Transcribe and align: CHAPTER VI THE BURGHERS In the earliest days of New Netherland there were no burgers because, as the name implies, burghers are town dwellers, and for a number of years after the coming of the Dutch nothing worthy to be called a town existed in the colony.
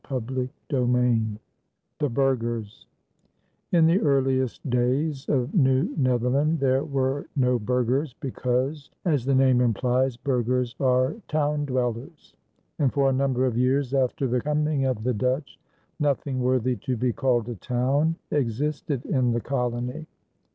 CHAPTER 0.09 0.49
VI 0.71 1.37
THE 1.99 2.09
BURGHERS 2.09 2.87
In 3.71 3.85
the 3.85 4.01
earliest 4.01 4.67
days 4.67 5.29
of 5.29 5.53
New 5.53 5.93
Netherland 5.95 6.57
there 6.59 6.83
were 6.83 7.27
no 7.35 7.59
burgers 7.59 8.15
because, 8.19 8.89
as 9.05 9.25
the 9.25 9.35
name 9.35 9.61
implies, 9.61 10.17
burghers 10.17 10.75
are 10.79 11.13
town 11.27 11.65
dwellers, 11.65 12.33
and 12.79 12.91
for 12.91 13.11
a 13.11 13.13
number 13.13 13.45
of 13.45 13.55
years 13.55 13.93
after 13.93 14.25
the 14.27 14.41
coming 14.41 14.85
of 14.85 15.03
the 15.03 15.13
Dutch 15.13 15.59
nothing 15.99 16.39
worthy 16.41 16.77
to 16.77 16.97
be 16.97 17.13
called 17.13 17.47
a 17.47 17.53
town 17.53 18.15
existed 18.31 19.05
in 19.05 19.33
the 19.33 19.39
colony. 19.41 20.07